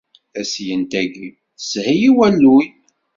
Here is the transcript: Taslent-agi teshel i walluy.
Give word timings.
Taslent-agi 0.33 1.27
teshel 1.35 1.99
i 2.09 2.09
walluy. 2.17 2.65